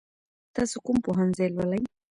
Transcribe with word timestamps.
تاسو 0.55 0.75
کوم 0.85 0.97
پوهنځی 1.05 1.47
لولئ؟ 1.55 1.81